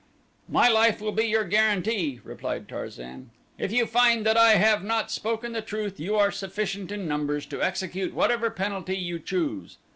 [0.49, 3.29] "My life will be your guarantee," replied Tarzan.
[3.59, 7.45] "If you find that I have not spoken the truth you are sufficient in numbers
[7.45, 9.77] to execute whatever penalty you choose.